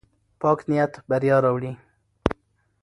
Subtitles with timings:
[0.39, 1.71] پاک نیت بریا راوړي.